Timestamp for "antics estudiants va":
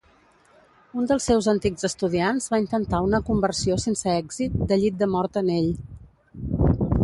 1.53-2.61